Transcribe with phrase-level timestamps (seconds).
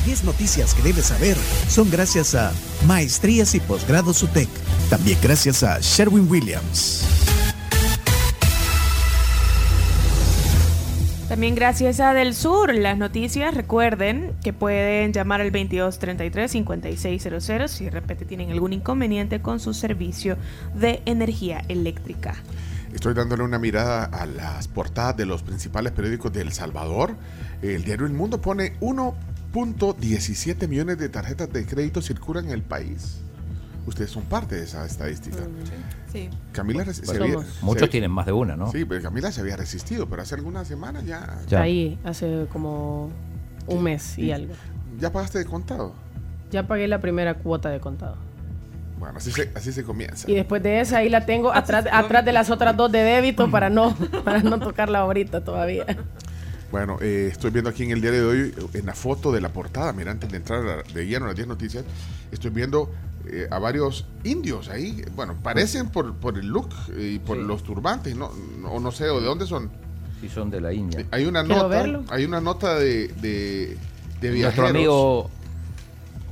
[0.00, 1.36] Las 10 noticias que debes saber
[1.68, 2.52] son gracias a
[2.86, 4.48] Maestrías y Posgrados UTEC.
[4.88, 7.06] También gracias a Sherwin Williams.
[11.28, 17.90] También gracias a Del Sur, las noticias, recuerden que pueden llamar al 2233-5600 si de
[17.90, 20.38] repente tienen algún inconveniente con su servicio
[20.74, 22.36] de energía eléctrica.
[22.94, 27.16] Estoy dándole una mirada a las portadas de los principales periódicos de El Salvador.
[27.60, 28.72] El diario El Mundo pone
[29.52, 33.18] 1.17 millones de tarjetas de crédito circulan en el país.
[33.86, 35.38] Ustedes son parte de esa estadística.
[36.12, 36.28] Sí.
[36.52, 38.70] Camila se Bueno, había- muchos se- tienen más de una, ¿no?
[38.70, 41.38] Sí, pero Camila se había resistido, pero hace algunas semanas ya.
[41.48, 41.62] Ya.
[41.62, 43.10] Ahí, hace como
[43.66, 44.54] un mes y algo.
[44.98, 45.94] ¿Ya pagaste de contado?
[46.50, 48.16] Ya pagué la primera cuota de contado.
[48.98, 50.30] Bueno, así se, así se comienza.
[50.30, 53.50] Y después de esa, ahí la tengo atrás, atrás de las otras dos de débito
[53.50, 55.86] para no, para no tocarla ahorita todavía.
[56.70, 59.48] Bueno, eh, estoy viendo aquí en el diario de hoy, en la foto de la
[59.52, 61.84] portada, mira, antes de entrar a la- de lleno a las 10 noticias,
[62.30, 62.90] estoy viendo
[63.26, 65.04] eh, a varios indios ahí.
[65.14, 67.42] Bueno, parecen por, por el look y por Sí.
[67.44, 69.70] los turbantes, no, no, no sé, o de dónde son.
[70.22, 71.04] Sí, son de la India.
[71.10, 72.04] Hay una Quiero nota, verlo.
[72.08, 73.76] hay una nota de, de,
[74.20, 74.70] de Nuestro viajeros.
[74.70, 75.30] amigo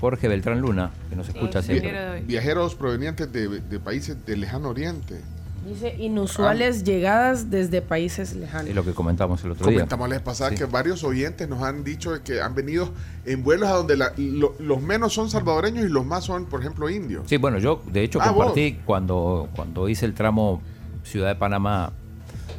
[0.01, 2.23] Jorge Beltrán Luna, que nos escucha Sí, siempre.
[2.23, 5.21] Viajeros provenientes de, de países del lejano oriente.
[5.67, 8.69] Dice inusuales llegadas desde países lejanos.
[8.69, 9.79] Es lo que comentamos el otro día.
[9.81, 10.57] Comentamos la vez pasada Sí.
[10.57, 12.91] que varios oyentes nos han dicho que han venido
[13.27, 16.61] en vuelos a donde la- lo- los menos son salvadoreños y los más son, por
[16.61, 17.25] ejemplo, indios.
[17.27, 20.63] Sí, bueno, yo de hecho Ah, compartí cuando, cuando hice el tramo
[21.05, 21.93] Ciudad de Panamá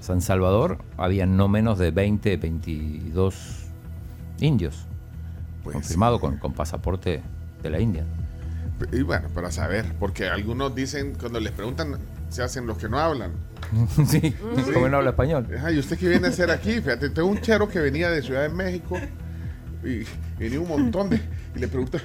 [0.01, 3.35] San Salvador, había no menos de 20, 22
[4.39, 4.85] indios
[5.63, 7.21] Pues, confirmado con, con pasaporte
[7.63, 8.03] de la India.
[8.93, 11.97] Y bueno, para saber, porque algunos dicen, cuando les preguntan,
[12.29, 13.31] se hacen los que no hablan.
[14.07, 14.33] sí,
[14.73, 15.47] como no habla español.
[15.55, 16.73] Ajá, ¿y usted qué viene a hacer aquí?
[16.75, 18.97] Fíjate, tengo un chero que venía de Ciudad de México
[19.83, 20.03] y
[20.37, 21.21] venía un montón de...
[21.55, 21.97] Y le pregunta,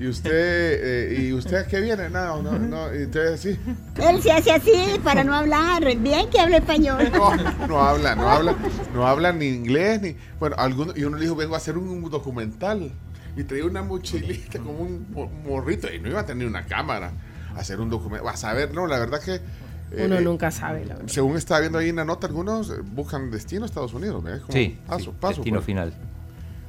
[0.00, 2.08] ¿y usted, eh, ¿y usted a qué viene?
[2.08, 2.94] No, no, no.
[2.94, 3.58] Y entonces así,
[4.00, 5.84] Él se hace así para no hablar.
[5.98, 7.10] Bien que habla español.
[7.12, 8.54] no, no habla, no habla,
[8.94, 10.16] no habla ni inglés, ni...
[10.38, 12.92] Bueno, algunos, y uno le dijo, vengo a hacer un documental.
[13.36, 17.12] Y traía una mochilita como un mo- morrito y no iba a tener una cámara
[17.56, 18.28] a hacer un documento.
[18.28, 19.40] A saber, no, la verdad que...
[19.94, 21.08] eh, Uno eh, nunca sabe, la verdad.
[21.08, 24.22] Según estaba viendo ahí en la nota, algunos eh, buscan destino a Estados Unidos.
[24.22, 24.40] ¿ves?
[24.40, 25.34] Como Sí, paso, sí, paso.
[25.36, 25.66] destino pues.
[25.66, 25.94] final.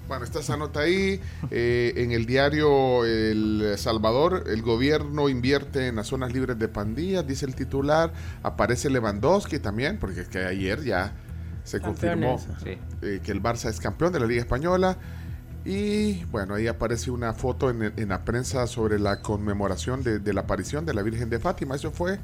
[0.07, 1.19] Bueno, está esa nota ahí.
[1.49, 7.25] Eh, en el diario El Salvador, el gobierno invierte en las zonas libres de pandillas,
[7.25, 8.11] dice el titular.
[8.43, 11.13] Aparece Lewandowski también, porque es que ayer ya
[11.63, 12.37] se confirmó.
[12.63, 12.77] Sí.
[13.01, 14.97] eh, que el Barça es campeón de la Liga Española.
[15.65, 20.41] Y bueno, ahí aparece una foto en la prensa sobre la conmemoración de, de la
[20.41, 21.75] aparición de la Virgen de Fátima.
[21.75, 22.19] Eso fue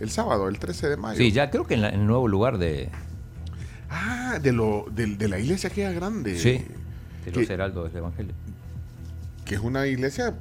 [0.00, 1.18] el sábado, el 13 de mayo.
[1.18, 2.88] Sí, ya creo que en, la- en el nuevo lugar de,
[3.90, 6.38] Ah, de, lo, de, de la iglesia que es grande.
[6.38, 6.64] sí,
[7.24, 8.34] de los que- heraldos del Evangelio.
[9.44, 10.34] que es una iglesia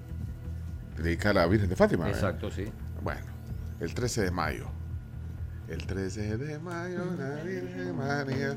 [0.97, 2.05] dedicada a la Virgen de Fátima.
[2.05, 2.19] ¿verdad?
[2.19, 2.65] Exacto, sí.
[3.03, 3.21] Bueno,
[3.79, 4.67] el 13 de mayo.
[5.67, 8.55] El 13 de mayo, la Virgen María,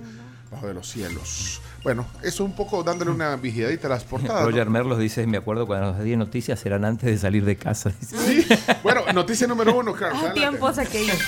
[0.52, 1.60] bajo de los cielos.
[1.82, 4.42] Bueno, eso un poco dándole una vigiladita a las portadas.
[4.42, 4.50] ¿no?
[4.50, 7.90] Roger Merlos dice, me acuerdo cuando nos di noticias eran antes de salir de casa.
[8.00, 8.16] dice.
[8.16, 8.46] Sí.
[8.82, 10.22] Bueno, noticia número uno, Carlos.
[10.28, 11.18] Ah, tiempos aquellos.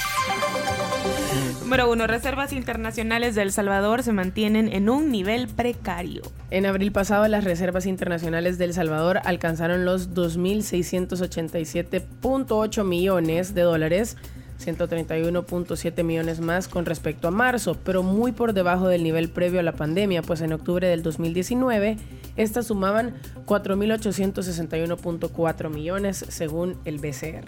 [1.62, 6.21] Número uno, reservas internacionales de El Salvador se mantienen en un nivel precario.
[6.51, 14.19] En abril pasado, las reservas internacionales de El Salvador alcanzaron los 2.687.8 millones de dólares,
[14.67, 19.63] 131.7 millones más con respecto a marzo, pero muy por debajo del nivel previo a
[19.63, 21.99] la pandemia, pues en octubre del 2019
[22.37, 23.15] estas sumaban
[23.47, 27.47] 4.861.4 millones según el BCR.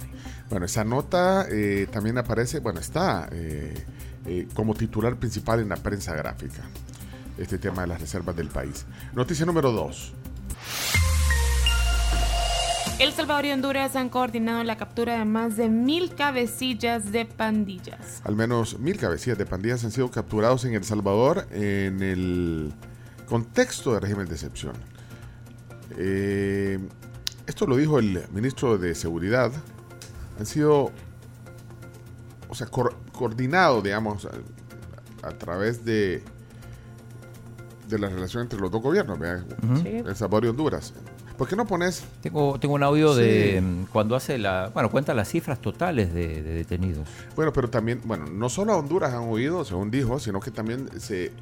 [0.48, 3.74] Bueno, esa nota eh, también aparece, bueno, está eh,
[4.26, 6.62] eh, como titular principal en la prensa gráfica.
[7.36, 8.86] Este tema de las reservas del país.
[9.14, 10.14] Noticia número dos.
[12.98, 18.22] El Salvador y Honduras han coordinado la captura de más de mil cabecillas de pandillas.
[18.24, 22.72] Al menos mil cabecillas de pandillas han sido capturados en El Salvador en el
[23.26, 24.72] contexto de régimen de excepción.
[25.98, 26.78] Eh,
[27.46, 29.52] esto lo dijo el ministro de Seguridad.
[30.38, 30.90] Han sido,
[32.48, 34.26] o sea, cor- coordinado, digamos,
[35.22, 36.22] a, a través de,
[37.88, 39.18] de la relación entre los dos gobiernos.
[39.84, 40.94] El Salvador y Honduras.
[41.36, 43.60] ¿Por qué no pones Tengo, tengo un audio de Sí.
[43.60, 47.06] mm, cuando hace la, bueno, cuenta las cifras totales de, de detenidos.
[47.34, 50.88] Bueno, pero también, bueno, no solo a Honduras han huido, según dijo, sino que también
[51.00, 51.32] se,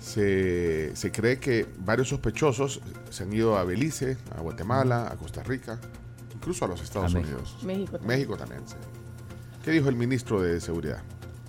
[0.00, 2.80] se, se cree que varios sospechosos
[3.10, 5.78] se han ido a Belice, a Guatemala, a Costa Rica,
[6.34, 7.18] incluso a los Estados A.
[7.18, 7.56] Unidos.
[7.62, 8.08] México también.
[8.08, 8.76] México también, sí.
[9.64, 11.02] ¿Qué dijo el ministro de Seguridad?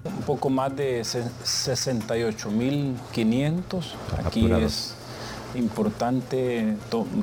[0.05, 3.93] Un poco más de se- 68.500.
[4.13, 4.63] Aquí Capturados.
[4.63, 4.95] es
[5.55, 6.75] importante,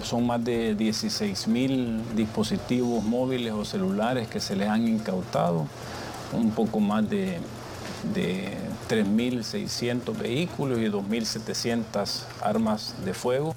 [0.03, 5.67] son más de 16 mil dispositivos móviles o celulares que se les han incautado,
[6.33, 7.39] un poco más de,
[8.15, 8.57] de
[8.89, 13.55] 3.600 vehículos y 2.700 armas de fuego.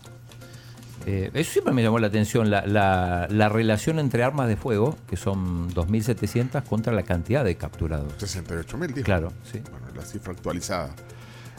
[1.06, 4.98] Eh, eso siempre me llamó la atención, la, la, la, relación entre armas de fuego,
[5.08, 8.14] que son 2.700, contra la cantidad de capturados.
[8.18, 9.06] 68.000, dijo.
[9.06, 9.62] Claro, sí.
[9.70, 10.96] Bueno, la cifra actualizada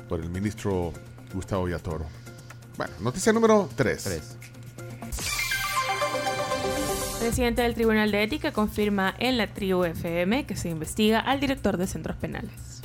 [0.09, 0.93] por el ministro
[1.33, 2.07] Gustavo Villatoro.
[2.77, 4.05] Bueno, noticia número 3.
[4.05, 4.37] 3.
[7.19, 11.77] Presidente del Tribunal de Ética confirma en la tribu FM que se investiga al director
[11.79, 12.83] de centros penales.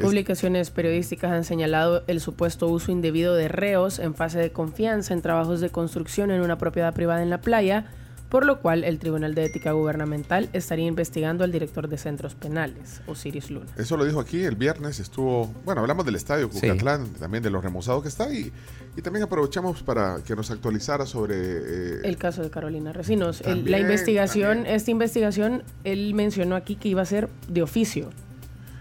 [0.00, 5.22] Publicaciones periodísticas han señalado el supuesto uso indebido de reos en fase de confianza en
[5.22, 7.86] trabajos de construcción en una propiedad privada en la playa,
[8.28, 13.00] por lo cual el Tribunal de Ética Gubernamental estaría investigando al director de centros penales,
[13.06, 13.66] Osiris Luna.
[13.76, 17.12] Eso lo dijo aquí el viernes, estuvo, bueno, hablamos del estadio Cucatlán, sí.
[17.20, 18.52] también de lo remozado que está y,
[18.96, 21.36] y, también aprovechamos para que nos actualizara sobre...
[21.36, 23.40] Eh, el caso de Carolina Recinos.
[23.40, 24.74] También, el, la investigación, también.
[24.74, 28.10] esta investigación, él mencionó aquí que iba a ser de oficio.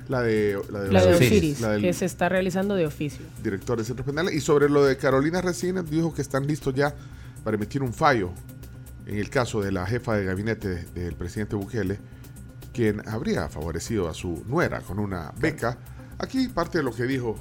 [0.08, 3.26] La de, la de, la de Osiris, la que se está realizando de oficio.
[3.44, 4.36] Director de centros penales.
[4.36, 6.94] Y sobre lo de Carolina Recinos, dijo que están listos ya
[7.44, 8.32] para emitir un fallo
[9.06, 12.00] en el caso de la jefa de gabinete del presidente Bukele,
[12.74, 15.78] quien habría favorecido a su nuera con una beca.
[16.18, 17.36] Aquí parte de lo que dijo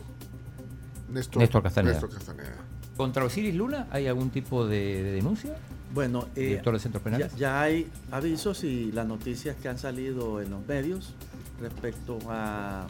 [1.10, 1.92] Néstor, Néstor, Castaneda.
[1.92, 2.56] Néstor Castaneda.
[2.96, 5.56] ¿Contra Osiris Luna hay algún tipo de, de denuncia?
[5.92, 7.32] Bueno, eh, director de centros penales.
[7.32, 11.14] Ya, ya, hay avisos y las noticias que han salido en los medios
[11.60, 12.86] respecto a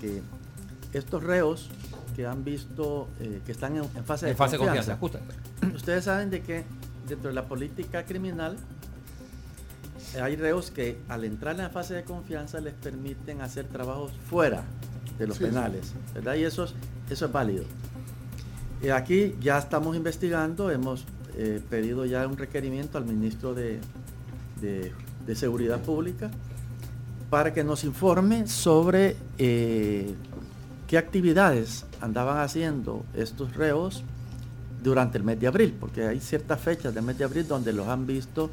[0.00, 0.22] que
[0.92, 1.68] estos reos
[2.14, 5.28] que han visto eh, que están en, en fase, en de, fase confianza, de confianza,
[5.60, 5.76] justo.
[5.76, 6.64] Ustedes saben de que
[7.08, 8.56] dentro de la política criminal
[10.20, 14.64] hay reos que al entrar en la fase de confianza les permiten hacer trabajos fuera
[15.18, 16.34] de los sí, penales, ¿verdad?
[16.34, 16.74] Y eso es,
[17.10, 17.64] eso es válido.
[18.82, 21.04] Y aquí ya estamos investigando, hemos
[21.36, 23.80] eh, pedido ya un requerimiento al ministro de,
[24.60, 24.92] de,
[25.26, 26.30] de, Seguridad Pública
[27.30, 30.14] para que nos informe sobre eh,
[30.86, 34.04] qué actividades andaban haciendo estos reos
[34.86, 37.88] durante el mes de abril, porque hay ciertas fechas del mes de abril donde los
[37.88, 38.52] han visto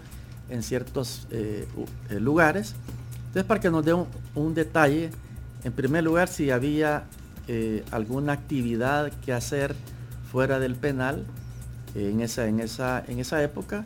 [0.50, 1.68] en ciertos eh,
[2.20, 2.74] lugares.
[3.28, 5.12] Entonces, para que nos dé un, un, detalle,
[5.64, 7.04] en primer lugar, si había
[7.48, 9.76] eh, alguna actividad que hacer
[10.32, 11.24] fuera del penal
[11.94, 13.86] eh, en, esa, en, esa, en esa época,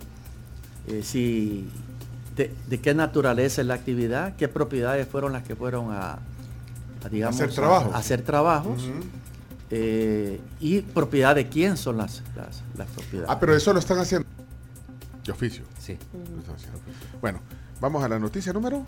[1.03, 1.67] si,
[2.37, 6.19] de, de, qué naturaleza es la actividad, qué propiedades fueron las que fueron a,
[7.03, 7.93] a digamos, hacer trabajos.
[7.93, 8.83] A, a hacer trabajos.
[8.83, 9.26] Uh -huh.
[9.69, 13.29] Eh, y propiedad de quién son las, las, las, propiedades.
[13.29, 14.27] Ah, pero eso lo están haciendo
[15.25, 15.65] de oficio.
[15.77, 15.97] Sí.
[16.13, 17.19] Uh-huh.
[17.21, 17.41] Bueno,
[17.81, 18.85] vamos a la noticia número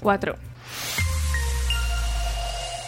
[0.00, 0.34] 4.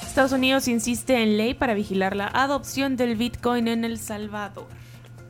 [0.02, 4.66] Estados Unidos insiste en ley para vigilar la adopción del Bitcoin en El Salvador.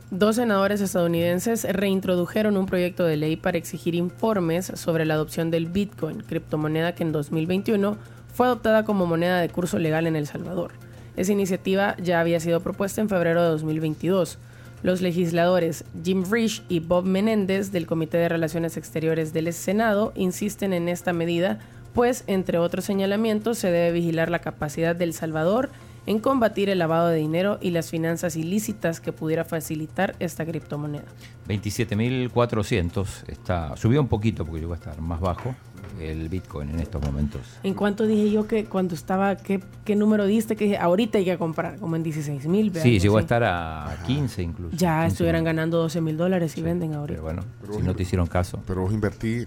[0.09, 5.67] Dos senadores estadounidenses reintrodujeron un proyecto de ley para exigir informes sobre la adopción del
[5.67, 7.97] Bitcoin, criptomoneda que en 2021
[8.33, 10.71] fue adoptada como moneda de curso legal en El Salvador.
[11.19, 14.37] Esa iniciativa ya había sido propuesta en febrero de 2022.
[14.83, 20.71] Los legisladores Jim Risch y Bob Menéndez del Comité de Relaciones Exteriores del Senado insisten
[20.71, 21.59] en esta medida,
[21.93, 25.69] pues, entre otros señalamientos, se debe vigilar la capacidad de El Salvador
[26.05, 31.03] en combatir el lavado de dinero y las finanzas ilícitas que pudiera facilitar esta criptomoneda.
[31.49, 35.53] 27.400 está subió un poquito porque llegó a estar más bajo
[35.99, 37.41] el Bitcoin en estos momentos.
[37.63, 41.25] ¿En cuánto dije yo que cuando estaba, qué, qué número diste que dije, ahorita hay
[41.25, 41.77] que comprar?
[41.77, 42.71] Como en 16 mil.
[42.75, 44.75] Sí, llegó a estar a 15 incluso.
[44.75, 47.21] Ya 15 estuvieran ganando 12 mil dólares y sí, venden ahorita.
[47.21, 48.61] Pero bueno, pero si no te hicieron caso.
[48.65, 49.45] Pero vos invertí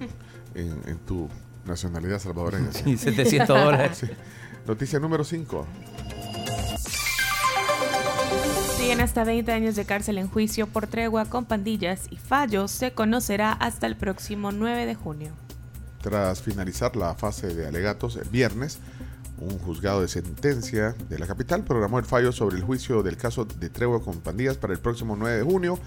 [0.54, 1.28] en, en tu
[1.66, 2.70] nacionalidad salvadoreña.
[2.72, 3.98] Sí, 700 dólares.
[3.98, 4.06] Sí.
[4.66, 5.66] Noticia número 5.
[8.76, 12.92] Siguen hasta 20 años de cárcel en juicio por tregua con pandillas y fallo se
[12.92, 15.32] conocerá hasta el próximo 9 de junio.
[16.02, 18.78] Tras finalizar la fase de alegatos el viernes,
[19.38, 23.44] un juzgado de sentencia de la capital programó el fallo sobre el juicio del caso
[23.44, 25.78] de tregua con pandillas para el próximo 9 de junio,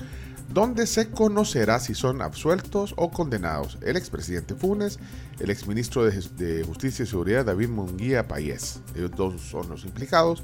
[0.53, 4.99] donde se conocerá si son absueltos o condenados el expresidente Funes,
[5.39, 8.79] el exministro de, Justicia y Seguridad David Munguía Payés.
[8.95, 10.43] Ellos dos son los implicados.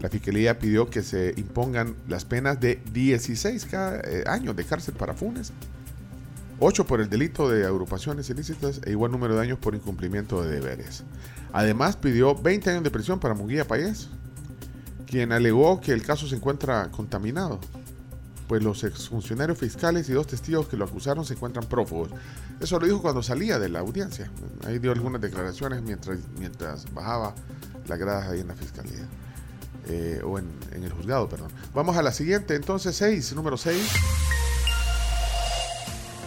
[0.00, 5.14] La Fiscalía pidió que se impongan las penas de 16 eh, años de cárcel para
[5.14, 5.52] Funes,
[6.60, 10.50] 8 por el delito de agrupaciones ilícitas e igual número de años por incumplimiento de
[10.50, 11.04] deberes.
[11.52, 14.08] Además pidió 20 años de prisión para Munguía Payés,
[15.06, 17.60] quien alegó que el caso se encuentra contaminado,
[18.48, 22.10] pues los exfuncionarios fiscales y dos testigos que lo acusaron se encuentran prófugos.
[22.60, 24.30] Eso lo dijo cuando salía de la audiencia.
[24.66, 27.34] Ahí dio algunas declaraciones mientras, mientras bajaba
[27.86, 29.06] las gradas ahí en la fiscalía.
[29.86, 31.50] eh, o en, en el juzgado, perdón.
[31.74, 34.23] Vamos a la siguiente, entonces 6, número 6.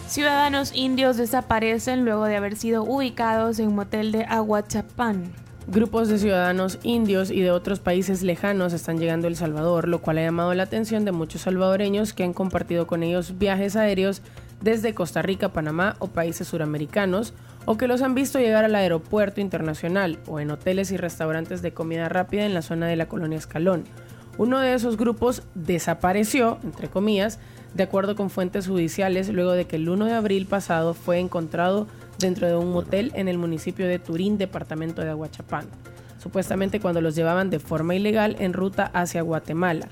[0.08, 5.34] Ciudadanos indios desaparecen luego de haber sido ubicados en un motel de Aguachapán.
[5.66, 10.00] Grupos de ciudadanos indios y de otros países lejanos están llegando a El Salvador, lo
[10.00, 14.22] cual ha llamado la atención de muchos salvadoreños que han compartido con ellos viajes aéreos
[14.62, 17.34] desde Costa Rica, Panamá o países suramericanos,
[17.66, 21.74] o que los han visto llegar al aeropuerto internacional o en hoteles y restaurantes de
[21.74, 23.84] comida rápida en la zona de la colonia Escalón.
[24.38, 27.40] Uno de esos grupos desapareció, entre comillas,
[27.78, 31.86] de acuerdo con fuentes judiciales, luego de que el 1 de abril pasado fue encontrado
[32.18, 35.66] dentro de un motel en el municipio de Turín, departamento de Aguachapán,
[36.20, 39.86] supuestamente cuando los llevaban de forma ilegal en ruta hacia Guatemala.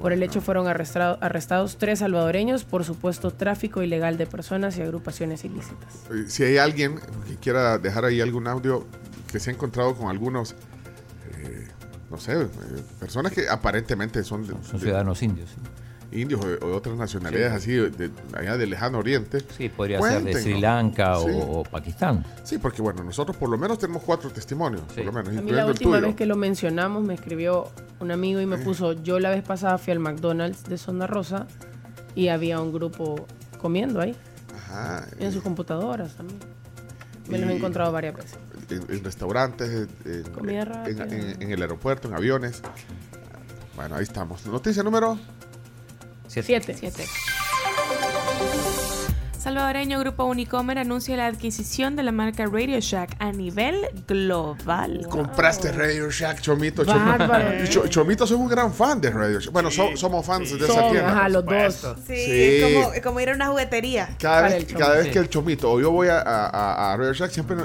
[0.00, 4.82] Por el hecho fueron arrestado- arrestados tres salvadoreños por supuesto tráfico ilegal de personas y
[4.82, 5.94] agrupaciones ilícitas.
[6.12, 8.86] Eh, Si hay alguien que quiera dejar ahí algún audio
[9.30, 10.54] que se ha encontrado con algunos,
[11.42, 11.66] eh,
[12.08, 12.46] no sé, eh,
[13.00, 15.50] personas que aparentemente son, de- Son de- ciudadanos indios.
[15.50, 15.56] ¿sí?
[16.12, 19.38] Indios o de, o de otras nacionalidades así, de, allá del lejano oriente.
[19.56, 20.60] Sí, podría ser de Sri.
[20.60, 21.30] Lanka o- Sí.
[21.34, 22.24] o, Pakistán.
[22.44, 24.96] Sí, porque bueno, nosotros por lo menos tenemos cuatro testimonios, Sí.
[24.96, 26.06] por lo menos, A mí la última tuyo.
[26.08, 27.68] vez que lo mencionamos me escribió
[28.00, 31.46] un amigo y me puso, yo la vez pasada fui al McDonald's de Zona Rosa
[32.14, 33.26] y había un grupo
[33.60, 34.14] comiendo ahí,
[34.56, 36.38] Ajá, en sus computadoras también.
[37.28, 38.38] Me los he encontrado varias veces.
[38.68, 42.60] en, en restaurantes, en, Comida en- en el aeropuerto, en aviones.
[43.76, 44.44] Bueno, ahí estamos.
[44.46, 45.18] Noticia número.
[46.40, 46.74] Siete.
[46.78, 47.06] Siete.
[49.38, 53.74] Salvadoreño Grupo Unicomer anuncia la adquisición de la marca Radio Shack a nivel
[54.06, 55.04] global.
[55.10, 56.84] Compraste Radio Shack, Chomito.
[56.84, 57.50] Bárbaro.
[57.50, 59.52] Chomito, Cho- Chomito, soy un gran fan de Radio Shack.
[59.52, 61.08] Bueno, so- somos fans de esa tienda.
[61.10, 61.74] ajá, los dos.
[62.06, 62.24] Sí, Sí.
[62.30, 64.16] es como, como ir a una juguetería.
[64.20, 64.78] Cada vez, el Chomito.
[64.78, 65.10] cada vez Sí.
[65.10, 67.56] que el Chomito o yo voy a, a, a- a Radio Shack, siempre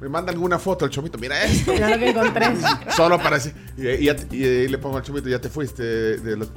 [0.00, 1.18] me- mandan alguna foto del Chomito.
[1.18, 1.72] Mira esto.
[1.72, 2.46] Mira lo que encontré.
[2.96, 3.52] Solo para decir.
[3.76, 5.82] Y, y le pongo al Chomito, ya te fuiste.
[5.82, 6.50] de- de los-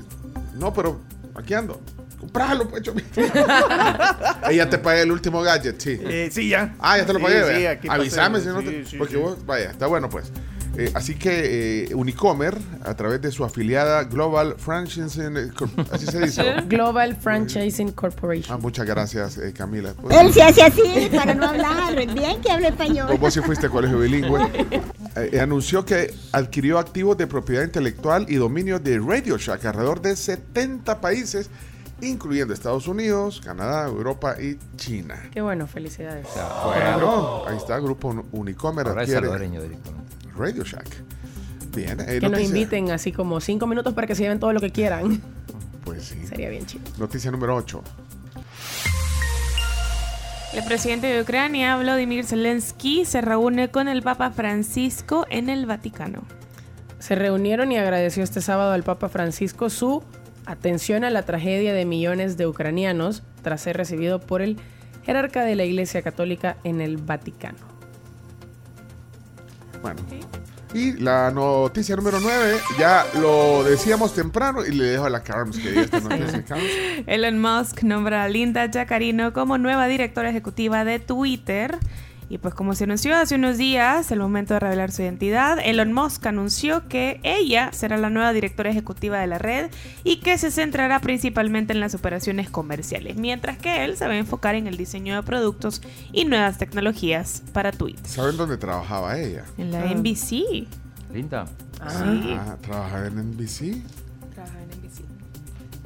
[0.60, 1.00] No, pero
[1.40, 1.80] aquí ando.
[2.20, 3.22] Compralo, pues, Chomito.
[4.44, 5.98] Ahí ya te pagué el último gadget, sí.
[6.04, 6.76] Eh, sí, ya.
[6.80, 7.72] Ah, ya te lo Sí, pagué, sí, ¿verdad?
[7.72, 8.00] aquí pasé.
[8.02, 8.70] Avísame si no te.
[8.84, 9.20] Sí, sí, porque sí.
[9.20, 10.32] vos, vaya, está bueno pues.
[10.78, 15.50] Eh, así que eh, Unicomer, a través de su afiliada Global Franchising, eh,
[15.92, 16.44] así se dice.
[16.68, 18.56] Global Franchising Corporation.
[18.56, 19.94] Ah, muchas gracias, eh, Camila.
[20.12, 21.96] Él se hace así para no hablar.
[22.14, 23.08] Bien que hable español.
[23.10, 24.40] vos, vos sí fuiste a colegio bilingüe.
[25.24, 30.16] Eh, anunció que adquirió activos de propiedad intelectual y dominio de Radio Shack alrededor de
[30.16, 31.50] 70 países,
[32.02, 35.16] incluyendo Estados Unidos, Canadá, Europa y China.
[35.32, 36.28] Qué bueno, felicidades.
[36.66, 40.16] Bueno, ahí está, Grupo Unicomer ahora es adquiere salvadoreño directamente.
[40.36, 40.88] Radio Shack.
[41.76, 44.60] Bien, eh, Que nos inviten así como cinco minutos para que se lleven todo lo
[44.60, 45.22] que quieran.
[45.84, 46.26] Pues sí.
[46.28, 46.84] Sería bien chido.
[46.98, 47.82] Noticia número 8.
[50.52, 56.24] El presidente de Ucrania, Vladimir Zelensky, se reúne con el Papa Francisco en el Vaticano.
[56.98, 60.04] Se reunieron y agradeció este sábado al Papa Francisco su
[60.48, 64.58] atención a la tragedia de millones de ucranianos tras ser recibido por el
[65.06, 67.60] jerarca de la Iglesia Católica en el Vaticano.
[69.84, 70.02] Bueno.
[70.74, 75.58] Y la noticia número 9, ya lo decíamos temprano y le dejo a la Carms
[75.58, 76.44] que diga esta noticia.
[77.08, 81.78] Elon Musk nombra a Linda Jacarino como nueva directora ejecutiva de Twitter.
[82.32, 85.92] Y pues como se anunció hace unos días, el momento de revelar su identidad, Elon
[85.94, 89.72] Musk anunció que ella será la nueva directora ejecutiva de la red
[90.04, 94.18] y que se centrará principalmente en las operaciones comerciales, mientras que él se va a
[94.18, 95.82] enfocar en el diseño de productos
[96.14, 98.06] y nuevas tecnologías para Twitter.
[98.06, 99.46] ¿Saben dónde trabajaba ella?
[99.58, 99.92] En la Ah.
[99.92, 100.68] NBC.
[101.12, 101.46] Linda.
[101.82, 103.82] Ah, trabajaba en NBC.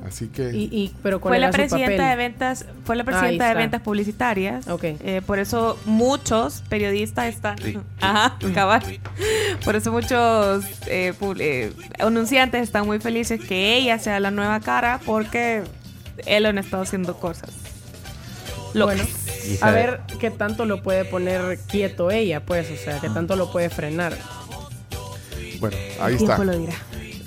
[0.06, 0.52] Así que.
[0.54, 3.82] Y, y- pero ¿cuál Fue la su presidenta de ventas, fue la presidenta de ventas
[3.82, 4.68] publicitarias.
[4.68, 4.84] Ok.
[4.84, 7.56] Eh, por eso muchos periodistas están,
[8.02, 8.84] ajá, cabal.
[9.64, 15.00] Por eso muchos eh, eh, anunciantes están muy felices que ella sea la nueva cara
[15.06, 15.64] porque
[16.26, 17.52] Elon está haciendo cosas.
[18.74, 18.98] locas.
[18.98, 19.10] Bueno,
[19.62, 23.52] a ver qué tanto lo puede poner quieto ella, pues, o sea, qué tanto lo
[23.52, 24.18] puede frenar.
[25.60, 26.36] Bueno, ahí El está.
[26.36, 26.74] tiempo lo dirá.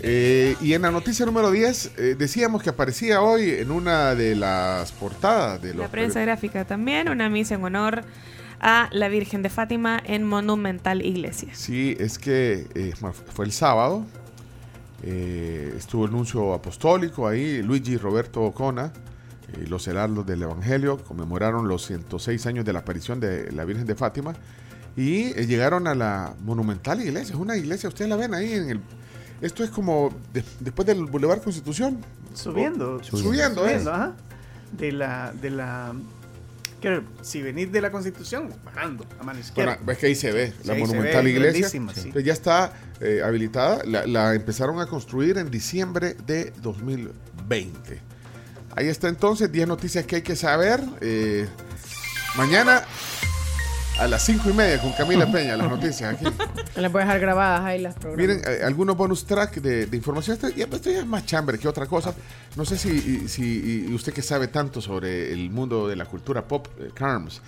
[0.00, 4.36] Eh, y en la noticia número 10, eh, decíamos que aparecía hoy en una de
[4.36, 5.82] las portadas de los.
[5.82, 8.04] La prensa gráfica también, una misa en honor
[8.60, 11.50] a la Virgen de Fátima en Monumental Iglesia.
[11.54, 12.92] Sí, es que eh,
[13.32, 14.04] fue el sábado.
[15.02, 18.92] estuvo el nuncio apostólico ahí, Luigi Roberto Ocona,
[19.62, 23.86] y los heraldos del Evangelio conmemoraron los 106 años de la aparición de la Virgen
[23.86, 24.34] de Fátima
[24.96, 27.34] y llegaron a la monumental iglesia.
[27.34, 28.80] Es una iglesia, ustedes la ven ahí en el.
[29.40, 31.98] Esto es como de- después del Boulevard Constitución.
[32.34, 33.02] Subiendo.
[33.02, 33.70] Subiendo, ¿eh?
[33.70, 34.12] Subiendo, ajá.
[34.72, 35.94] De la, de la
[36.80, 39.72] que si venís de la Constitución, bajando a mano izquierda.
[39.72, 41.68] Bueno, ves que ahí se ve, Sí, la monumental ve, iglesia.
[41.68, 42.12] sí.
[42.22, 43.82] Ya está eh, habilitada.
[43.84, 48.00] La, la empezaron a construir en diciembre de 2020.
[48.74, 50.82] Ahí está entonces, 10 noticias que hay que saber.
[51.00, 51.46] Eh,
[52.36, 52.82] mañana
[53.98, 56.24] a las 5 y media con Camila Peña, las noticias aquí.
[56.76, 58.18] Les voy a dejar grabadas ahí las programas.
[58.38, 60.34] Miren, eh, algunos bonus track de, de información.
[60.34, 62.14] Esto ya, esto ya es más chamber que otra cosa.
[62.56, 66.66] No sé si, si usted que sabe tanto sobre el mundo de la cultura pop,
[66.78, 67.40] eh, Carms,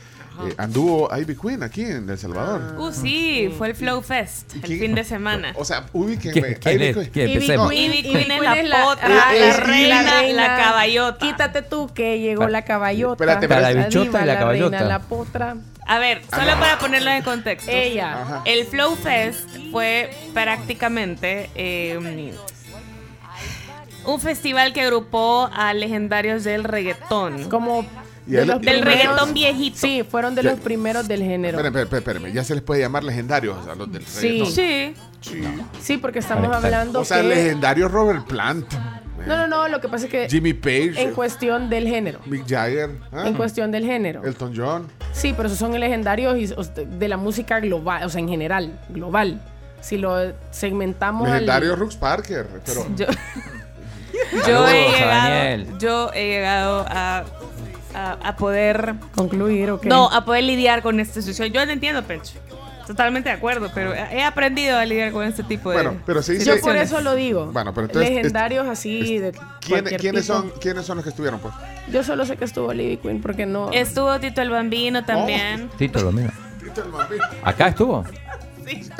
[0.46, 2.76] eh, anduvo Ivy Queen aquí en El Salvador.
[2.78, 5.52] Uh, sí, fue el Flow Fest el ¿Quién- fin de semana.
[5.56, 6.32] O sea, ubíquenme.
[6.32, 7.08] ¿Quién- quién Ivy es?
[7.10, 7.28] Queen.
[7.30, 7.46] Ivy.
[7.46, 11.18] Queen, Ivy Ivy Queen es la potra, ah, la reina, la caballota.
[11.26, 13.12] Quítate tú que llegó la caballota.
[13.24, 13.74] Espérate, espérate.
[13.74, 14.78] La bichota y la la caballota.
[14.78, 15.56] reina, la potra.
[15.88, 17.70] A ver, solo para ponerlo en contexto.
[17.70, 18.22] Ella.
[18.22, 18.42] Ajá.
[18.44, 21.98] El Flow Fest fue prácticamente eh,
[24.04, 27.48] un festival que agrupó a legendarios del reggaetón.
[27.50, 27.84] Como
[28.26, 29.78] de Del primeros- reggaetón viejito.
[29.78, 30.50] Sí, fueron de Ya.
[30.52, 31.56] los primeros del género.
[31.58, 32.32] Espérenme, espérenme, espérenme.
[32.32, 34.28] Ya se les puede llamar legendarios a los del Sí.
[34.28, 34.52] reggaetón.
[34.52, 34.94] Sí.
[35.20, 35.42] Sí.
[35.80, 37.28] Sí, porque estamos hablando O sea, que...
[37.28, 38.72] legendario Robert Plant.
[39.26, 40.92] No, no, no, lo que pasa es que Jimmy Page.
[41.02, 42.20] en cuestión del género.
[42.26, 42.90] Mick Jagger.
[43.12, 44.22] ah, En cuestión del género.
[44.24, 44.86] Elton John.
[45.12, 49.40] Sí, pero esos son legendarios o de la música global, o sea, en general, global.
[49.80, 52.46] Si lo segmentamos al- Legendario Rux Parker.
[52.64, 53.06] Pero Yo,
[54.46, 57.24] yo, he llegado, yo he llegado a,
[57.94, 59.84] a, a poder concluir, ¿ok?
[59.86, 61.48] no a poder lidiar con esta situación.
[61.52, 62.34] Yo lo entiendo, Pencho.
[62.88, 66.32] Totalmente de acuerdo, pero he aprendido a lidiar con este tipo de Bueno, pero se
[66.32, 67.46] dice- Yo por eso lo digo.
[67.52, 70.34] Bueno, pero entonces- Legendarios así de ¿quién- ¿quiénes, tipo.
[70.38, 71.38] son, ¿quiénes son los que estuvieron?
[71.38, 71.52] Pues?
[71.92, 73.70] Yo solo sé que estuvo Libby Queen porque no...
[73.72, 75.68] Estuvo Tito el Bambino también.
[75.76, 76.32] Tito, lo mismo.
[77.44, 78.04] Acá estuvo.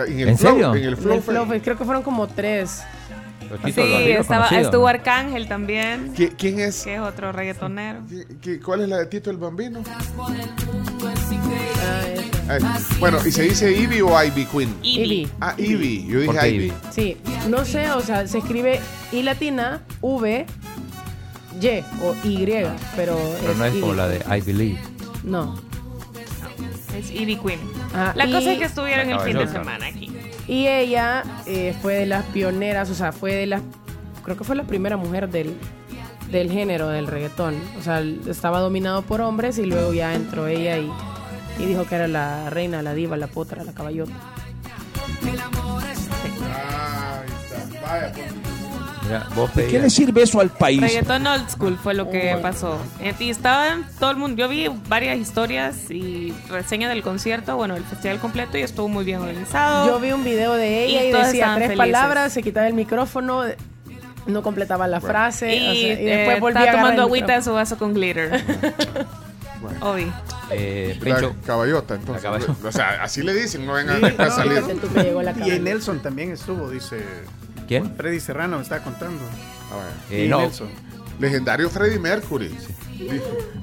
[0.07, 0.75] En, el ¿En Flow, serio?
[0.75, 1.53] En el En Flow.
[1.53, 2.83] el creo que fueron como tres.
[3.41, 4.89] Sí, Tito el Bambino estaba, conocido, estuvo ¿no?
[4.89, 6.85] Arcángel también, ¿Qui- ¿Quién es?
[6.85, 8.01] que es otro reggaetonero.
[8.01, 9.81] ¿Qui- qui- ¿Cuál es la de Tito el Bambino?
[12.51, 12.59] Eh,
[12.99, 14.75] bueno, ¿y se dice Ivy o Ivy Queen?
[14.83, 15.29] Ivy.
[15.41, 16.07] Ah, Ivy.
[16.07, 16.73] Yo ¿Por dije Ivy.
[16.91, 17.17] Sí,
[17.49, 18.81] no sé, o sea, se escribe
[19.13, 20.47] I latina, V,
[21.61, 21.69] Y
[22.03, 22.47] o Y,
[22.97, 23.81] pero, Pero no es Ivy.
[23.81, 24.79] como la de I Believe.
[25.25, 25.61] No.
[26.97, 27.61] Es Ivy Queen.
[27.95, 30.11] Ah, La y- cosa es que estuvieron el fin de semana aquí.
[30.47, 33.63] Y ella eh, fue de las pioneras, o sea, fue de las.
[34.25, 35.55] Creo que fue la primera mujer del,
[36.33, 37.55] del género del reggaetón.
[37.79, 40.91] O sea, estaba dominado por hombres y luego ya entró ella y,
[41.59, 44.13] y dijo que era la reina, la diva, la potra, la caballota.
[45.21, 46.09] Pues.
[49.35, 50.81] Vos ¿Qué le sirve eso al país?
[50.83, 52.43] Reggaeton Old School fue lo que Oh.
[52.43, 52.79] pasó.
[53.01, 54.37] Eh, Y estaban todo el mundo.
[54.37, 59.05] Yo vi varias historias y reseñas del concierto, bueno, el festival completo y estuvo muy
[59.07, 59.87] bien organizado.
[59.87, 61.77] Yo vi un video de ella Y y, decía tres felices.
[61.79, 63.45] palabras, se quitaba el micrófono,
[64.27, 65.57] no completaba la frase.
[65.57, 68.45] y, o sea, y eh, después volvía estaba tomando agüita de su vaso con glitter.
[69.61, 69.91] Bueno.
[69.91, 70.13] Obvio.
[70.51, 72.23] Eh, La Pencho, caballota, entonces.
[72.25, 72.69] La caballota.
[72.69, 74.63] O sea, así le dicen, no vengan Sí, a no, salir.
[75.23, 75.61] La Y.
[75.61, 77.03] Nelson también estuvo, dice
[77.67, 77.95] ¿quién?
[77.97, 79.23] Freddy Serrano, me estaba contando.
[79.71, 79.91] Ah, vaya.
[80.21, 80.69] Eh, y no, Nelson.
[81.21, 82.57] Legendario Freddie Mercury.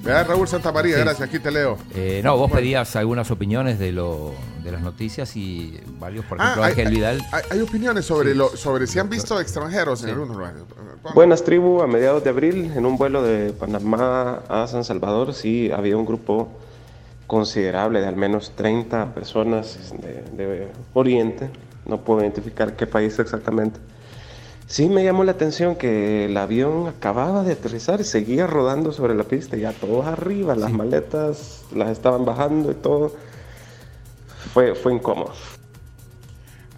[0.04, 1.02] Vea, Raúl Santamaría, Sí.
[1.02, 1.78] gracias, aquí te leo.
[1.94, 2.56] eh, no, vos Bueno.
[2.62, 6.88] pedías algunas opiniones de lo de las noticias y varios, por Ah, ejemplo, hay, Ángel
[6.88, 7.22] hay- Vidal.
[7.32, 8.38] hay- hay opiniones sobre, Sí.
[8.38, 10.12] lo, sobre si han visto extranjeros en Sí.
[10.14, 10.64] algunos lugares.
[11.14, 15.70] Buenas tribu, a mediados de abril, en un vuelo de Panamá a San Salvador, sí
[15.72, 16.50] había un grupo
[17.28, 21.50] considerable de al menos 30 personas de, de Oriente,
[21.86, 23.80] no puedo identificar qué país exactamente.
[24.68, 29.14] Sí me llamó la atención que el avión acababa de aterrizar y seguía rodando sobre
[29.14, 33.12] la pista, ya todos arriba, las maletas las estaban bajando y todo.
[34.54, 35.34] Fue, fue incómodo.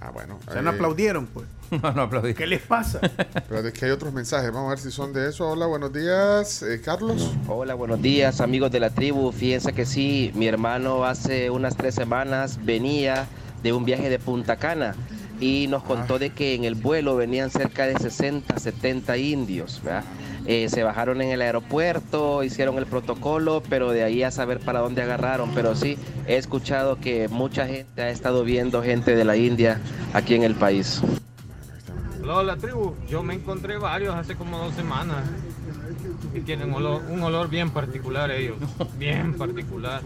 [0.02, 0.38] Ah, bueno.
[0.48, 1.46] O sea, no eh, aplaudieron, pues.
[1.84, 2.34] No, no aplaudí.
[2.34, 3.00] ¿Qué les pasa?
[3.48, 5.48] Pero es que hay otros mensajes, vamos a ver si son de eso.
[5.50, 7.32] Hola, buenos días, eh, Carlos.
[7.48, 9.32] Hola, buenos días amigos de la tribu.
[9.32, 13.28] Fíjense que sí, mi hermano hace unas tres semanas venía
[13.64, 14.96] de un viaje de Punta Cana
[15.40, 19.82] y nos contó de que en el vuelo venían cerca de 60, 70 indios.
[19.84, 20.04] ¿verdad?
[20.46, 24.80] Eh, se bajaron en el aeropuerto, hicieron el protocolo, pero de ahí a saber para
[24.80, 25.52] dónde agarraron.
[25.54, 29.80] Pero sí, he escuchado que mucha gente ha estado viendo gente de la India
[30.14, 31.02] aquí en el país.
[32.30, 32.94] Hola, la tribu.
[33.10, 35.24] Yo me encontré varios hace como dos semanas.
[36.34, 38.58] Y tienen olor- un olor bien particular ellos.
[39.00, 40.02] Bien particular.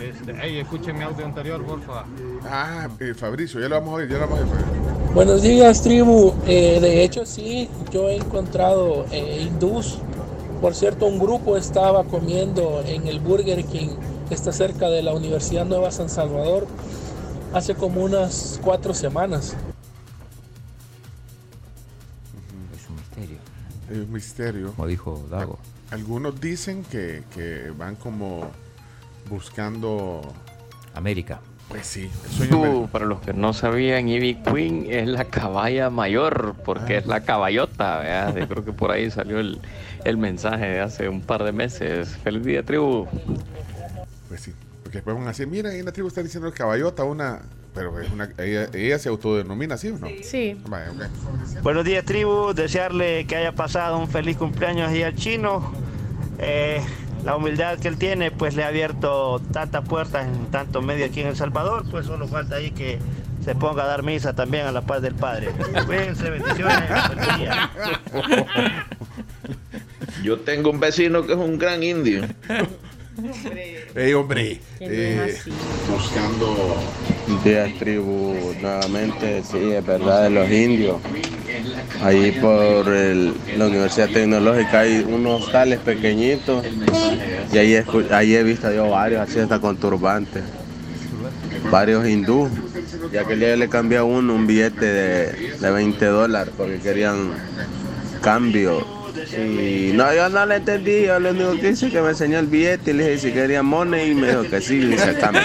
[0.00, 2.04] Este, hey, escuchen mi audio anterior, porfa.
[2.44, 5.12] Ah, eh, Fabricio, ya lo vamos a oír, ya lo vamos a oír.
[5.14, 6.34] Buenos días, tribu.
[6.46, 9.98] Eh, de hecho, sí, yo he encontrado eh, hindús.
[10.62, 13.90] Por cierto, un grupo estaba comiendo en el Burger King
[14.28, 16.66] que está cerca de la Universidad Nueva San Salvador
[17.52, 19.54] hace como unas cuatro semanas.
[23.90, 23.98] Es un misterio.
[24.02, 24.72] Es un misterio.
[24.72, 25.58] Como dijo Dago.
[25.90, 28.50] Algunos dicen que, que van como
[29.30, 30.22] buscando...
[30.94, 31.40] América.
[31.68, 32.80] Pues sí, el sueño americano.
[32.80, 37.24] Uh, para los que no sabían, Ivy Queen es la caballa mayor, porque es la
[37.24, 38.36] caballota, ¿verdad?
[38.36, 39.60] Yo creo que por ahí salió el,
[40.04, 42.16] el mensaje de hace un par de meses.
[42.22, 43.08] Feliz día, tribu.
[44.28, 46.54] Pues sí, porque después van a decir, mira, ahí en la tribu está diciendo el
[46.54, 47.42] caballota, una...
[47.76, 50.08] Pero es una, ella, ella se autodenomina así o no?
[50.22, 50.58] Sí.
[50.66, 51.60] Vaya, ok.
[51.62, 52.54] Buenos días, tribu.
[52.54, 55.74] Desearle que haya pasado un feliz cumpleaños ahí al chino.
[56.38, 56.80] Eh,
[57.22, 61.20] la humildad que él tiene, pues le ha abierto tantas puertas en tanto medio aquí
[61.20, 61.84] en El Salvador.
[61.90, 62.98] Pues solo falta ahí que
[63.44, 65.50] se ponga a dar misa también a la paz del Padre.
[65.84, 66.82] Cuídense, bendiciones.
[70.22, 72.24] Yo tengo un vecino que es un gran indio.
[73.18, 74.60] Hombre.
[74.78, 75.50] Que no es así.
[75.90, 76.76] buscando...
[77.44, 80.96] Días tribu, nuevamente, sí, es verdad, de los indios.
[82.02, 86.64] Ahí por el- la Universidad Tecnológica hay unos tales pequeñitos
[87.52, 90.42] y ahí, escu- ahí he visto yo varios, así hasta con turbantes.
[91.70, 92.48] Varios hindú.
[93.12, 97.30] Ya que día le cambié a uno un billete de, de 20 dólares porque querían
[98.20, 98.86] cambio.
[99.32, 102.38] Y no, yo no le entendí, yo lo único que hice es que me enseñó
[102.38, 105.42] el billete y le dije si quería money y me dijo que sí, cambio.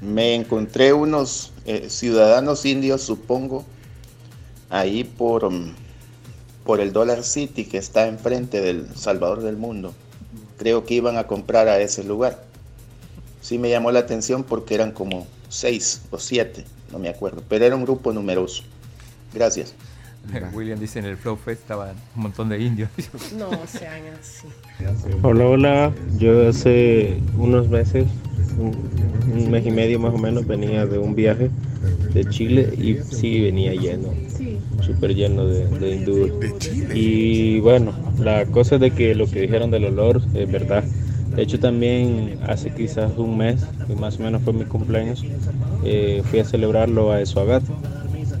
[0.00, 3.64] Me encontré unos eh, ciudadanos indios, supongo,
[4.70, 5.74] ahí por, mm,
[6.64, 9.94] por el Dollar City que está enfrente del Salvador del Mundo.
[10.56, 12.42] Creo que iban a comprar a ese lugar.
[13.40, 17.64] Sí me llamó la atención porque eran como seis o siete, no me acuerdo, pero
[17.64, 18.64] era un grupo numeroso.
[19.32, 19.74] Gracias.
[20.54, 22.90] William dice en el Flow Fest estaban un montón de indios.
[23.38, 24.48] No sean así.
[25.22, 25.92] Hola, hola.
[26.18, 28.06] Yo hace unos meses,
[28.58, 28.76] un,
[29.32, 31.50] un mes y medio más o menos, venía de un viaje
[32.12, 34.08] de Chile y sí venía lleno,
[34.80, 36.70] súper lleno de, de hindúes.
[36.94, 40.84] Y bueno, la cosa es de que lo que dijeron del olor es verdad.
[41.34, 45.24] De hecho, también hace quizás un mes, que más o menos fue mi cumpleaños,
[45.84, 47.62] eh, fui a celebrarlo a Eswagat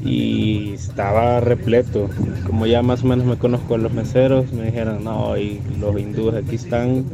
[0.04, 2.08] y estaba repleto.
[2.46, 5.98] Como ya más o menos me conozco a los meseros, me dijeron, no, y los
[5.98, 7.04] hindúes aquí están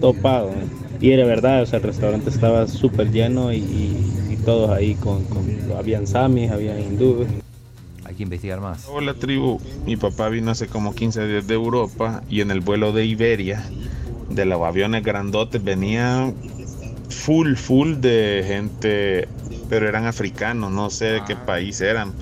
[0.00, 0.52] topados.
[1.00, 4.94] Y era verdad, o sea, el restaurante estaba súper lleno y, y- y todos ahí
[4.94, 5.44] con, con-
[5.76, 7.28] habían samis, habían hindúes.
[8.04, 8.86] Hay que investigar más.
[8.88, 12.92] Hola tribu, mi papá vino hace como 15 días de Europa y en el vuelo
[12.92, 13.64] de Iberia,
[14.30, 16.32] de los aviones grandotes, venía
[17.08, 19.28] full, full de gente,
[19.74, 22.12] pero eran africanos, no sé de qué país eran,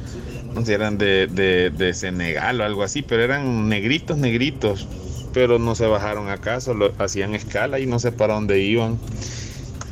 [0.54, 4.88] no sé si eran de, de, de Senegal o algo así, pero eran negritos, negritos,
[5.34, 8.98] pero no se bajaron acá, solo hacían escala y no sé para dónde iban.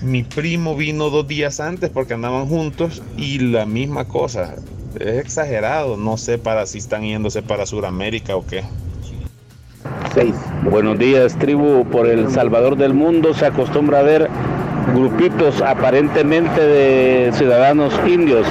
[0.00, 4.54] Mi primo vino dos días antes porque andaban juntos y la misma cosa.
[4.98, 8.64] Es exagerado, no sé para si están yéndose para Sudamérica o qué.
[10.64, 11.84] Buenos días, tribu.
[11.84, 14.30] Por El Salvador del Mundo se acostumbra a ver
[14.94, 18.46] grupitos aparentemente de ciudadanos indios.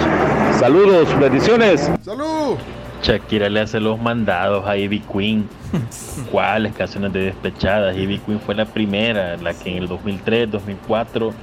[0.60, 1.90] Saludos, bendiciones.
[2.02, 2.58] ¡Salud!
[3.02, 5.48] Shakira le hace los mandados a Ivy Queen.
[6.32, 7.96] ¿Cuáles canciones de despechadas?
[7.96, 11.34] Ivy Queen fue la primera, la que en el 2003, 2004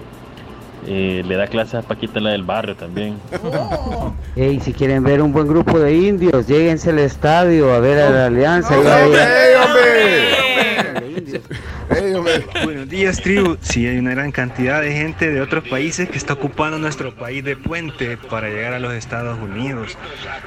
[0.87, 3.17] eh, le da clases a Paquita la del barrio también.
[4.39, 8.11] Hey, si quieren ver un buen grupo de indios, lléguense al estadio a ver a
[8.11, 8.77] la Alianza.
[12.65, 13.57] Buenos días, tribu.
[13.61, 17.45] Sí, hay una gran cantidad de gente de otros países que está ocupando nuestro país
[17.45, 19.97] de puente para llegar a los Estados Unidos.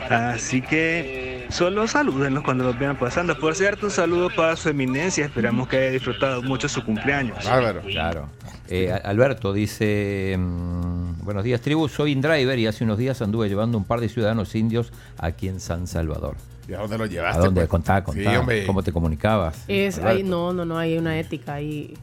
[0.10, 3.38] Así que solo salúdenlos cuando los vean pasando.
[3.40, 5.26] Por cierto, un saludo para su eminencia.
[5.26, 7.38] Esperamos que haya disfrutado mucho su cumpleaños.
[7.40, 8.30] Claro.
[8.72, 13.80] Eh, Alberto dice, mm, buenos días tribu, soy InDriver y hace unos días anduve llevando
[13.80, 16.36] un par de ciudadanos indios aquí en San Salvador.
[16.70, 17.40] ¿Y a dónde lo llevaste?
[17.42, 17.62] ¿A dónde?
[17.62, 17.70] pues?
[17.70, 18.40] Contá, Sí, contá.
[18.40, 18.66] hombre.
[18.66, 19.64] ¿Cómo te comunicabas?
[19.68, 21.96] Es, ahí, no, no, no, hay una ética ahí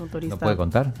[0.00, 0.34] autorista.
[0.36, 0.92] ¿No puede contar?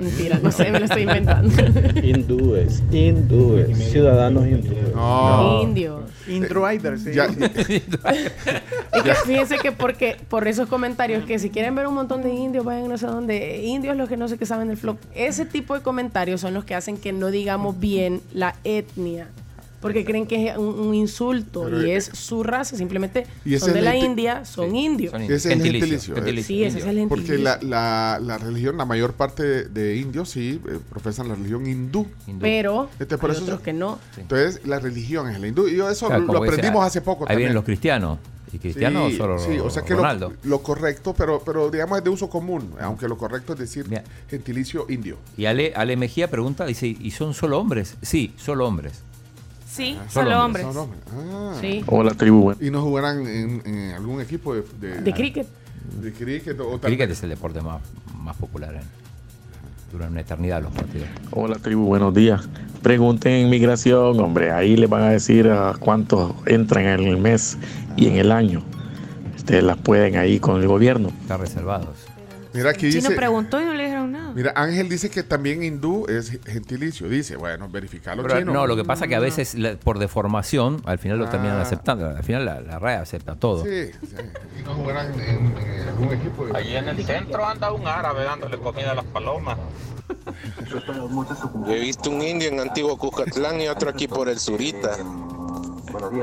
[0.00, 1.48] Mentira, no sé, me lo estoy inventando.
[2.02, 4.92] Hindúes, hindúes, ciudadanos hindúes.
[4.94, 5.62] No.
[5.62, 6.02] Indio.
[6.26, 7.12] Indriver, sí.
[7.14, 7.26] Ya-
[8.94, 12.30] Es que fíjense que porque por esos comentarios que si quieren ver un montón de
[12.34, 14.98] indios, vayan no sé dónde, indios los que no sé qué saben del flow.
[15.14, 19.28] Ese tipo de comentarios son los que hacen que no digamos bien la etnia.
[19.84, 23.58] Porque creen que es un, un insulto Pero, y eh, es su raza, simplemente y
[23.58, 25.12] son de la India, son indios.
[25.14, 26.16] Ese es el gentilicio.
[26.16, 26.42] eh.
[26.42, 27.44] Sí, ese es el Porque gentilicio.
[27.44, 31.66] la, la, la religión, la mayor parte de, de indios sí eh, profesan la religión
[31.66, 32.06] hindú.
[32.40, 33.98] Pero Este, por hay eso otros que no.
[34.16, 35.68] Entonces, la religión es la hindú.
[35.68, 37.38] Y yo eso Claro, lo dice, aprendimos hace poco Ahí también.
[37.38, 38.18] vienen los cristianos.
[38.54, 40.32] ¿Y cristianos sí, solo sí, o sea que lo, Ronaldo?
[40.44, 43.84] lo correcto, pero, pero digamos es de uso común, aunque lo correcto es decir
[44.30, 45.18] gentilicio indio.
[45.36, 47.96] Y Ale, Ale Mejía pregunta, dice, ¿y son solo hombres?
[48.00, 49.02] Sí, solo hombres.
[49.74, 50.64] Sí, Ah, solo hombres.
[50.64, 51.00] Hombres.
[51.12, 51.54] Ah.
[51.60, 51.82] Sí.
[51.88, 52.42] Hola, tribu.
[52.42, 52.60] Bueno.
[52.62, 55.46] ¿Y no jugarán en, en algún equipo de, de, De cricket.
[56.00, 57.80] de cricket o tal Cricket es el deporte más,
[58.16, 58.72] más popular.
[58.74, 58.80] ¿eh?
[59.90, 61.08] Duran una eternidad los partidos.
[61.32, 61.86] Hola, tribu.
[61.86, 62.48] Buenos días.
[62.82, 64.52] Pregunten en migración, hombre.
[64.52, 67.58] Ahí les van a decir a cuántos entran en el mes
[67.96, 68.62] y en el año.
[69.36, 71.08] Ustedes las pueden ahí con el gobierno.
[71.22, 71.88] Están reservados.
[72.52, 73.10] Mira, aquí dice.
[73.10, 73.93] preguntó y no le.
[74.34, 77.08] Mira, Ángel dice que también hindú es gentilicio.
[77.08, 78.52] Dice, bueno, verificarlo Pero, chino.
[78.52, 81.62] no, lo que pasa que a veces la- por deformación al final lo terminan Ah.
[81.62, 82.08] aceptando.
[82.08, 83.64] Al final la, la RAE acepta todo.
[83.64, 84.16] Sí, sí.
[84.58, 86.46] ¿Y no jugarán en, en algún equipo?
[86.46, 86.56] De...
[86.58, 89.56] Allí en el centro anda un árabe dándole comida a las palomas.
[91.66, 94.96] Yo he visto un indio en Antiguo Cuscatlán y otro aquí por el Surita.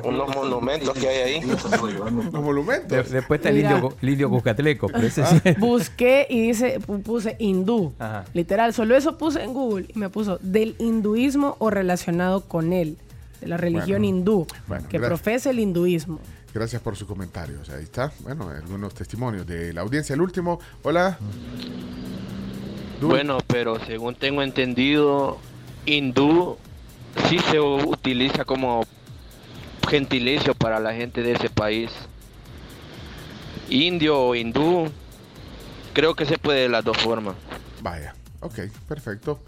[0.03, 1.41] Unos monumentos que hay ahí.
[1.41, 2.89] Los monumentos.
[2.89, 3.71] De- después está el Mira.
[3.75, 4.87] indio, el indio cuscatleco.
[4.87, 7.93] pero ese sí- Busqué y dice, pu- puse hindú.
[7.99, 8.25] Ajá.
[8.33, 12.97] Literal, solo eso puse en Google y me puso del hinduismo o relacionado con él,
[13.39, 15.19] de la religión Bueno, hindú, bueno, que gracias.
[15.21, 16.19] profesa el hinduismo.
[16.53, 17.69] Gracias por sus comentarios.
[17.69, 18.11] Ahí está.
[18.23, 20.13] Bueno, algunos testimonios de la audiencia.
[20.15, 20.59] El último.
[20.83, 21.17] Hola.
[23.01, 25.37] Bueno, pero según tengo entendido,
[25.85, 26.57] hindú
[27.29, 28.83] sí se utiliza como
[29.89, 31.91] gentilicio para la gente de ese país.
[33.69, 34.91] Indio o hindú,
[35.93, 37.35] creo que se puede de las dos formas.
[37.81, 38.15] Vaya.
[38.41, 39.39] Ok, perfecto.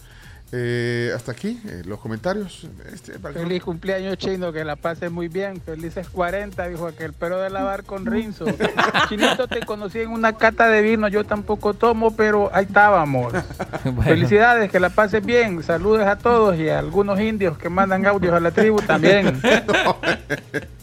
[0.55, 2.67] Eh, hasta aquí eh, los comentarios.
[2.93, 5.59] Este, para que no- Feliz cumpleaños chino, que la pases muy bien.
[5.59, 8.45] Felices 40, dijo aquel, pero de lavar con rinzo.
[9.09, 13.33] Chinito, te conocí en una cata de vino, yo tampoco tomo, pero ahí estábamos.
[14.03, 15.63] Felicidades, que la pases bien.
[15.63, 19.41] Saludos a todos y a algunos indios que mandan audios a la tribu también.